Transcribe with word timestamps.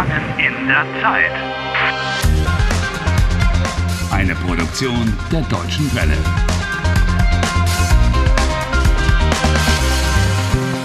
Gefangen 0.00 0.38
in 0.38 0.66
der 0.66 0.86
Zeit. 1.02 1.30
Eine 4.10 4.34
Produktion 4.34 5.14
der 5.30 5.42
Deutschen 5.42 5.94
Welle. 5.94 6.16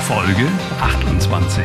Folge 0.01 0.47
28. 0.81 1.63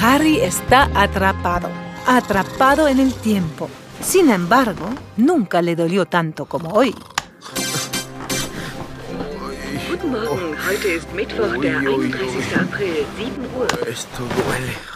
Harry 0.00 0.40
está 0.40 0.88
atrapado, 0.94 1.68
atrapado 2.06 2.86
en 2.86 3.00
el 3.00 3.12
tiempo. 3.14 3.68
Sin 4.00 4.30
embargo, 4.30 4.88
nunca 5.16 5.60
le 5.62 5.74
dolió 5.74 6.06
tanto 6.06 6.46
como 6.46 6.68
hoy. 6.70 6.94
Guten 9.90 10.10
Morgen, 10.12 10.56
heute 10.68 10.88
ist 10.88 11.12
Mittwoch, 11.12 11.60
der 11.60 11.78
31. 11.78 12.56
April, 12.56 13.04
7 13.16 13.46
Uhr. 13.56 13.88
Esto 13.88 14.22
duele. 14.22 14.93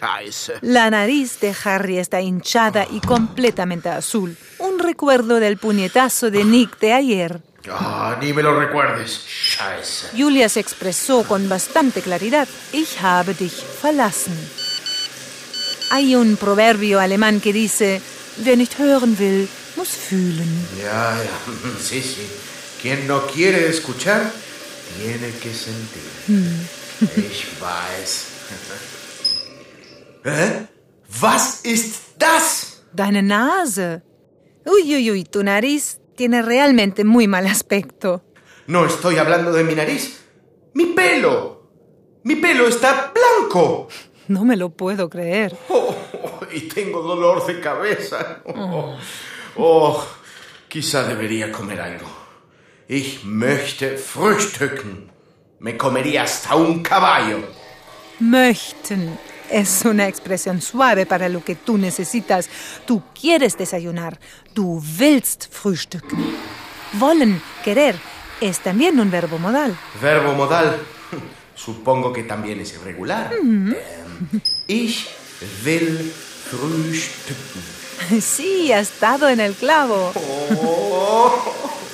Scheiße. 0.00 0.58
La 0.62 0.90
nariz 0.90 1.40
de 1.40 1.54
Harry 1.64 1.98
está 1.98 2.20
hinchada 2.20 2.86
y 2.90 3.00
completamente 3.00 3.90
azul. 3.90 4.36
Un 4.58 4.78
recuerdo 4.78 5.38
del 5.40 5.58
puñetazo 5.58 6.30
de 6.30 6.44
Nick 6.44 6.78
de 6.78 6.92
ayer. 6.94 7.40
Ah, 7.70 8.16
ni 8.20 8.32
me 8.32 8.42
lo 8.42 8.58
recuerdes. 8.58 9.20
Scheiße. 9.26 10.16
Julia 10.16 10.48
se 10.48 10.60
expresó 10.60 11.24
con 11.24 11.48
bastante 11.48 12.00
claridad. 12.00 12.48
Ich 12.72 12.98
habe 13.02 13.34
dich 13.34 13.52
verlassen. 13.52 14.34
Hay 15.90 16.14
un 16.14 16.36
proverbio 16.36 16.98
alemán 17.00 17.40
que 17.40 17.52
dice, 17.52 18.00
wer 18.38 18.56
nicht 18.56 18.78
hören 18.78 19.18
will, 19.18 19.48
muss 19.76 19.90
fühlen. 19.90 20.66
Ja, 20.80 21.16
ja. 21.16 21.78
Sí, 21.82 22.00
sí. 22.00 22.26
Quien 22.80 23.06
no 23.06 23.26
quiere 23.26 23.68
escuchar, 23.68 24.30
tiene 24.96 25.30
que 25.42 25.52
sentir. 25.52 26.08
Ich 27.16 27.60
weiß. 27.60 28.24
Hä? 30.24 30.66
Was 31.22 31.60
ist 31.64 31.94
das? 32.18 32.82
Deine 32.92 33.22
Nase. 33.22 34.02
Uy, 34.66 34.94
uy, 34.94 35.10
uy, 35.10 35.24
tu 35.24 35.42
nariz 35.42 35.98
tiene 36.16 36.42
realmente 36.42 37.04
muy 37.04 37.26
mal 37.26 37.46
aspecto. 37.46 38.22
No 38.66 38.84
estoy 38.84 39.16
hablando 39.18 39.52
de 39.52 39.64
mi 39.64 39.74
nariz. 39.74 40.20
Mi 40.74 40.86
pelo. 40.86 41.62
Mi 42.22 42.36
pelo 42.36 42.66
está 42.68 43.12
blanco. 43.14 43.88
No 44.28 44.44
me 44.44 44.56
lo 44.56 44.70
puedo 44.70 45.08
creer. 45.08 45.56
Oh, 45.72 46.46
y 46.52 46.60
tengo 46.68 47.00
dolor 47.02 47.46
de 47.46 47.60
cabeza. 47.60 48.42
Oh, 48.44 48.96
oh, 49.56 50.04
quizá 50.68 51.02
debería 51.04 51.50
comer 51.50 51.80
algo. 51.80 52.06
Ich 52.88 53.24
möchte 53.24 53.96
frühstücken. 53.96 55.10
Me 55.60 55.76
comería 55.76 56.24
hasta 56.24 56.56
un 56.56 56.82
caballo. 56.82 57.38
Möchten 58.18 59.18
es 59.50 59.84
una 59.84 60.08
expresión 60.08 60.60
suave 60.60 61.06
para 61.06 61.28
lo 61.28 61.44
que 61.44 61.54
tú 61.54 61.76
necesitas. 61.76 62.48
Tú 62.86 63.02
quieres 63.18 63.56
desayunar. 63.56 64.18
Du 64.54 64.82
willst 64.98 65.46
frühstücken. 65.50 66.18
Wollen, 66.94 67.40
querer, 67.64 67.96
es 68.40 68.60
también 68.60 68.98
un 68.98 69.10
verbo 69.10 69.38
modal. 69.38 69.76
Verbo 70.00 70.32
modal. 70.32 70.78
Supongo 71.54 72.12
que 72.12 72.22
también 72.22 72.60
es 72.60 72.72
irregular. 72.74 73.32
Ähm, 73.32 73.74
ich 74.66 75.06
will 75.64 76.12
frühstücken. 76.50 77.80
Sí, 78.20 78.72
has 78.72 78.90
estado 78.90 79.28
en 79.28 79.40
el 79.40 79.54
clavo. 79.54 80.12
Oh, 80.16 81.30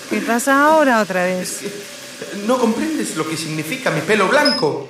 ¿Qué 0.09 0.21
pasa 0.21 0.65
ahora 0.67 1.01
otra 1.01 1.25
vez? 1.25 1.63
¿No 2.47 2.59
comprendes 2.59 3.17
lo 3.17 3.29
que 3.29 3.37
significa 3.37 3.91
mi 3.91 4.01
pelo 4.01 4.29
blanco? 4.29 4.89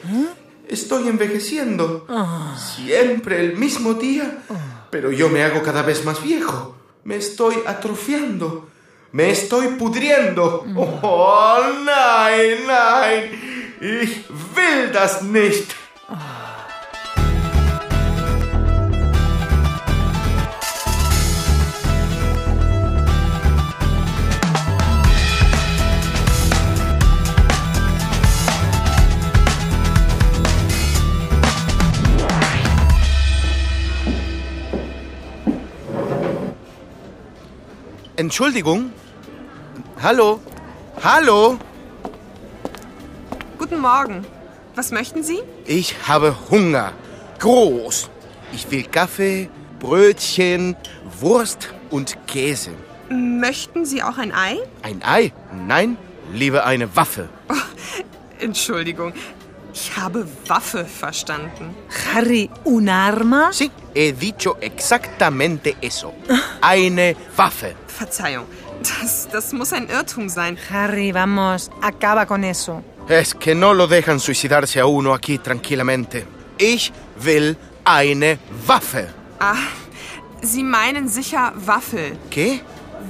Estoy 0.69 1.09
envejeciendo. 1.09 2.07
Siempre 2.57 3.41
el 3.41 3.57
mismo 3.57 3.95
día. 3.95 4.39
Pero 4.91 5.13
yo 5.13 5.29
me 5.29 5.43
hago 5.43 5.63
cada 5.63 5.83
vez 5.83 6.05
más 6.05 6.23
viejo. 6.23 6.75
Me 7.05 7.17
estoy 7.17 7.57
atrofiando. 7.67 8.69
Me 9.13 9.31
estoy 9.31 9.69
pudriendo. 9.79 10.65
Oh, 10.75 11.61
nein, 11.85 12.67
nein. 12.67 13.67
Ich 13.81 14.25
will 14.55 14.93
das 14.93 15.23
nicht. 15.23 15.75
Entschuldigung. 38.27 38.91
Hallo. 40.03 40.41
Hallo. 41.01 41.59
Guten 43.57 43.79
Morgen. 43.79 44.27
Was 44.75 44.91
möchten 44.91 45.23
Sie? 45.23 45.39
Ich 45.65 46.09
habe 46.09 46.35
Hunger. 46.51 46.93
Groß. 47.39 48.11
Ich 48.53 48.69
will 48.69 48.83
Kaffee, 48.83 49.49
Brötchen, 49.79 50.75
Wurst 51.21 51.73
und 51.91 52.19
Käse. 52.27 52.73
Möchten 53.11 53.87
Sie 53.87 54.03
auch 54.03 54.19
ein 54.19 54.35
Ei? 54.35 54.59
Ein 54.83 55.05
Ei? 55.05 55.33
Nein, 55.65 55.97
lieber 56.33 56.67
eine 56.67 56.97
Waffe. 56.97 57.29
Entschuldigung. 58.41 59.13
Ich 59.79 59.95
habe 59.95 60.27
Waffe 60.47 60.87
verstanden. 60.87 61.75
Harry, 62.15 62.49
¿un 62.65 62.89
arma? 62.89 63.53
Sí, 63.53 63.71
he 63.95 64.15
dicho 64.15 64.57
exactamente 64.59 65.77
eso. 65.83 66.15
Eine 66.63 67.15
Waffe. 67.37 67.75
Verzeihung. 67.87 68.47
Das, 68.83 69.29
das 69.31 69.53
muss 69.53 69.75
ein 69.75 69.87
Irrtum 69.91 70.31
sein. 70.31 70.57
Harry, 70.71 71.13
vamos, 71.13 71.71
acaba 71.83 72.25
con 72.25 72.43
eso. 72.43 72.83
Es 73.07 73.35
que 73.35 73.55
no 73.55 73.75
lo 73.75 73.87
dejan 73.87 74.19
suicidarse 74.19 74.81
a 74.81 74.87
uno 74.87 75.13
aquí 75.13 75.37
tranquilamente. 75.39 76.27
Ich 76.57 76.91
will 77.23 77.55
eine 77.85 78.39
Waffe. 78.67 79.09
Ah, 79.41 79.57
Sie 80.41 80.65
meinen 80.65 81.07
sicher 81.11 81.53
Waffel. 81.55 82.17
¿Qué? 82.31 82.63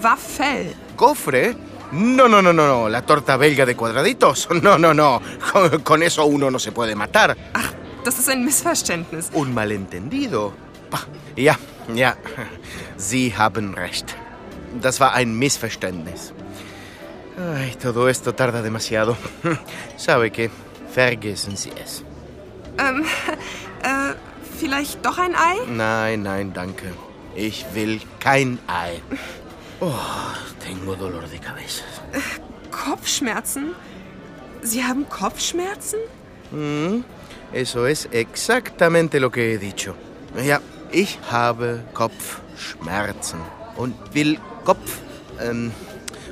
Waffel. 0.03 0.75
¿Cofre? 0.97 1.55
No, 1.93 2.29
no, 2.29 2.43
no, 2.43 2.53
no, 2.53 2.67
no. 2.67 2.89
La 2.89 3.03
torta 3.03 3.37
belga 3.37 3.65
de 3.65 3.77
cuadraditos. 3.77 4.49
No, 4.63 4.79
no, 4.79 4.93
no. 4.93 5.21
Con, 5.53 5.81
con 5.83 6.03
eso 6.03 6.27
uno 6.27 6.51
no 6.51 6.59
se 6.59 6.73
puede 6.73 6.95
matar. 6.95 7.37
Ach, 7.55 7.73
das 8.05 8.19
ist 8.19 8.29
ein 8.29 8.45
Missverständnis. 8.45 9.31
Un 9.33 9.55
malentendido. 9.55 10.53
Ja, 11.37 11.59
ja. 11.95 12.17
Sie 12.97 13.35
haben 13.37 13.75
recht. 13.75 14.17
Das 14.81 15.01
war 15.01 15.13
ein 15.13 15.39
Missverständnis. 15.39 16.33
Ay, 17.37 17.77
todo 17.81 18.09
esto 18.09 18.33
tarda 18.35 18.63
demasiado. 18.63 19.17
¿Sabe 19.99 20.31
qué? 20.31 20.51
Vergessen 20.91 21.57
Sie 21.57 21.73
es. 21.85 22.03
Ähm, 22.79 23.05
äh, 23.83 24.15
vielleicht 24.59 25.05
doch 25.05 25.19
ein 25.19 25.35
Ei? 25.35 25.57
Nein, 25.69 26.23
nein, 26.23 26.53
danke. 26.55 26.87
Ich 27.35 27.67
will 27.75 28.01
kein 28.21 28.59
Ei. 28.67 29.03
Oh, 29.81 30.33
tengo 30.59 30.97
dolor 30.97 31.29
de 31.29 31.39
cabeza. 31.39 31.85
Kopfschmerzen? 32.71 33.75
Sie 34.63 34.83
haben 34.83 35.07
Kopfschmerzen? 35.09 36.01
Eso 37.53 37.87
es 37.87 38.09
exactamente 38.11 39.21
lo 39.21 39.31
que 39.31 39.53
he 39.53 39.59
dicho. 39.59 39.95
Ja, 40.43 40.61
ich 40.93 41.19
habe 41.31 41.85
Kopfschmerzen 41.93 43.41
und 43.77 43.95
will 44.15 44.39
Kopf. 44.65 44.99
Ähm, 45.41 45.73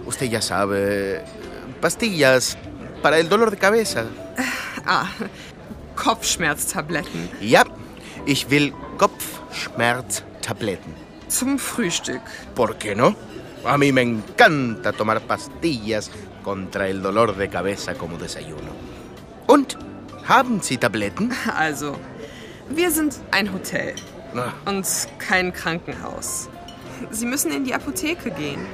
usted 0.07 0.31
ya 0.31 0.41
sabe. 0.41 1.23
Pastillas 1.81 2.57
para 3.03 3.19
el 3.19 3.29
dolor 3.29 3.51
de 3.51 3.59
cabeza. 3.59 4.07
Ah, 4.87 5.07
Kopfschmerztabletten. 5.97 7.29
Ja, 7.41 7.65
ich 8.25 8.49
will 8.49 8.73
Kopfschmerztabletten. 8.97 10.95
Zum 11.29 11.59
Frühstück. 11.59 12.23
¿Por 12.55 12.77
qué 12.77 12.95
no? 12.95 13.15
A 13.67 13.79
mí 13.79 13.93
me 13.93 14.03
encanta 14.03 14.93
tomar 14.93 15.21
pastillas 15.23 16.11
contra 16.43 16.89
el 16.89 17.03
dolor 17.03 17.37
de 17.37 17.49
cabeza 17.49 17.95
como 17.95 18.19
desayuno. 18.19 18.73
Und? 19.47 19.77
Haben 20.27 20.61
Sie 20.63 20.77
Tabletten? 20.79 21.31
Also, 21.57 21.97
wir 22.71 22.91
sind 22.91 23.15
ein 23.31 23.53
Hotel 23.53 23.95
Ah, 24.35 24.53
und 24.69 24.87
kein 25.19 25.53
Krankenhaus. 25.53 26.49
Sie 27.11 27.27
müssen 27.27 27.53
in 27.53 27.65
die 27.65 27.75
Apotheke 27.75 28.31
gehen. 28.31 28.67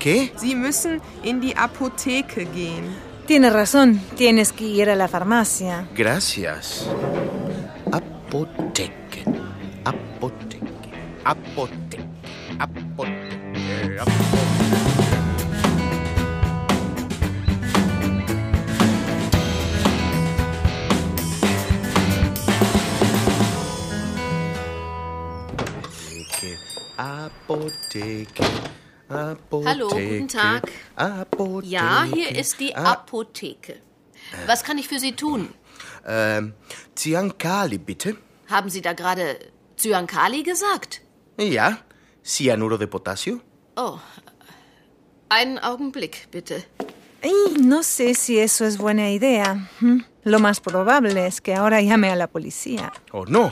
¿Qué? 0.00 0.30
Sie 0.36 0.54
müssen 0.54 1.00
in 1.24 1.40
die 1.40 1.56
Apotheke 1.56 2.44
gehen. 2.46 2.94
Tienes 3.26 3.52
razón, 3.52 4.00
tienes 4.16 4.52
que 4.52 4.64
ir 4.64 4.88
a 4.88 4.94
la 4.94 5.08
farmacia. 5.08 5.86
Gracias. 5.94 6.86
Apotheke. 7.92 9.24
Apotheke. 9.84 10.90
Apotheke. 11.24 11.98
Apotheke 12.58 13.17
ja. 13.98 14.04
Apotheke. 26.96 28.44
Apotheke. 29.08 29.68
Hallo, 29.68 29.88
guten 29.88 30.28
Tag. 30.28 30.70
Apotheke. 30.96 31.66
Ja, 31.66 32.04
hier 32.04 32.36
ist 32.36 32.60
die 32.60 32.74
ah. 32.76 32.92
Apotheke. 32.92 33.76
Was 34.46 34.62
kann 34.62 34.78
ich 34.78 34.88
für 34.88 34.98
Sie 34.98 35.12
tun? 35.12 35.48
Ähm, 36.06 36.54
Ziankali, 36.94 37.78
bitte. 37.78 38.16
Haben 38.48 38.70
Sie 38.70 38.82
da 38.82 38.92
gerade 38.92 39.38
Zyankali 39.76 40.42
gesagt? 40.42 41.00
Ja, 41.38 41.78
Cyanuro 42.22 42.76
de 42.76 42.86
Potasio. 42.86 43.40
Oh, 43.80 44.00
einen 45.28 45.58
Augenblick, 45.60 46.26
bitte. 46.32 46.64
Ay, 47.22 47.30
no 47.60 47.82
sé 47.84 48.14
si 48.14 48.38
eso 48.40 48.64
es 48.64 48.76
buena 48.76 49.08
idea. 49.10 49.68
Mm, 49.80 50.00
Lo 50.24 50.40
más 50.40 50.58
probable 50.60 51.26
es 51.26 51.40
que 51.40 51.54
ahora 51.54 51.80
llame 51.80 52.10
a 52.10 52.16
la 52.16 52.26
policía. 52.26 52.92
Oh 53.12 53.24
no. 53.26 53.50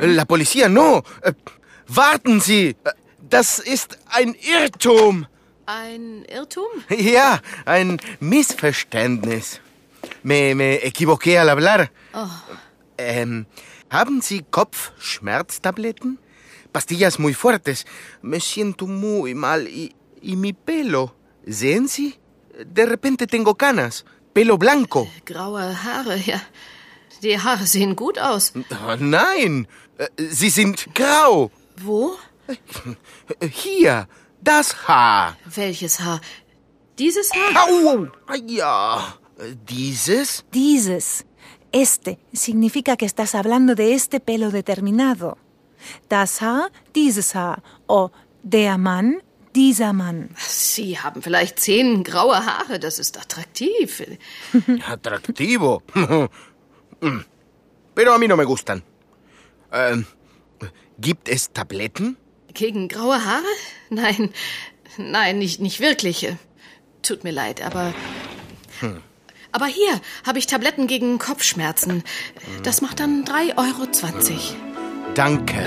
La 0.00 0.24
Polizei, 0.24 0.68
no. 0.68 1.02
Äh, 1.22 1.32
warten 1.88 2.40
Sie. 2.40 2.70
Äh, 2.84 2.92
Das 3.28 3.58
ist 3.60 3.98
ein 4.08 4.34
Irrtum. 4.34 5.26
Ein 5.66 6.24
Irrtum? 6.28 6.66
Ja, 6.88 7.40
ein 7.64 8.00
Missverständnis. 8.18 9.60
Me, 10.24 10.54
me 10.54 10.80
equivoqué 10.84 11.38
al 11.38 11.50
hablar. 11.50 11.90
Ähm, 12.98 13.46
haben 13.90 14.20
Sie 14.22 14.42
Kopfschmerztabletten? 14.50 16.18
Pastillas 16.72 17.18
muy 17.18 17.34
fuertes. 17.34 17.86
Me 18.22 18.40
siento 18.40 18.86
muy 18.86 19.34
mal. 19.34 19.68
Y, 19.68 19.94
y 20.22 20.36
mi 20.36 20.52
pelo. 20.52 21.14
¿Sehen 21.48 21.88
Sie? 21.88 22.18
De 22.66 22.86
repente 22.86 23.26
tengo 23.26 23.54
canas. 23.54 24.04
Pelo 24.32 24.58
blanco. 24.58 25.08
Graue 25.24 25.74
Haare, 25.74 26.22
ja. 26.22 26.42
Die 27.22 27.38
Haare 27.38 27.66
sehen 27.66 27.96
gut 27.96 28.18
aus. 28.18 28.52
Oh, 28.70 28.96
nein. 28.98 29.66
Äh, 29.98 30.08
Sie 30.30 30.50
sind 30.50 30.94
grau. 30.94 31.50
Wo? 31.76 32.16
Hier. 33.50 34.08
Das 34.42 34.88
Haar. 34.88 35.36
Welches 35.44 36.00
Haar? 36.00 36.20
Dieses 36.98 37.30
Haar? 37.32 37.68
Au. 37.68 38.08
Ja. 38.46 39.18
Dieses? 39.68 40.44
Dieses, 40.52 41.24
este, 41.72 42.18
significa 42.32 42.96
que 42.96 43.06
estás 43.06 43.34
hablando 43.34 43.74
de 43.74 43.94
este 43.94 44.20
pelo 44.20 44.50
determinado. 44.50 45.38
Das 46.08 46.40
Haar, 46.40 46.68
dieses 46.94 47.34
Haar. 47.34 47.62
O 47.88 48.10
der 48.42 48.78
Mann, 48.78 49.20
dieser 49.54 49.92
Mann. 49.92 50.30
Sie 50.36 50.98
haben 50.98 51.22
vielleicht 51.22 51.60
zehn 51.60 52.04
graue 52.04 52.46
Haare, 52.46 52.78
das 52.78 52.98
ist 52.98 53.18
attraktiv. 53.18 54.02
Atractivo. 54.86 55.82
Mm. 57.00 57.20
Pero 57.94 58.14
a 58.14 58.18
mí 58.18 58.28
no 58.28 58.36
me 58.36 58.46
gustan. 58.46 58.82
Ähm, 59.72 60.06
gibt 60.98 61.28
es 61.28 61.52
Tabletten? 61.52 62.16
Gegen 62.54 62.88
graue 62.88 63.24
Haare? 63.24 63.44
Nein, 63.90 64.32
nein, 64.96 65.38
nicht, 65.38 65.60
nicht 65.60 65.80
wirklich. 65.80 66.28
Tut 67.02 67.24
mir 67.24 67.32
leid, 67.32 67.62
aber. 67.62 67.92
Aber 69.52 69.66
hier 69.66 70.00
habe 70.24 70.38
ich 70.38 70.46
Tabletten 70.46 70.86
gegen 70.86 71.18
Kopfschmerzen. 71.18 72.04
Das 72.62 72.80
macht 72.80 73.00
dann 73.00 73.24
3,20 73.24 73.56
Euro. 73.56 74.69
Danke. 75.14 75.60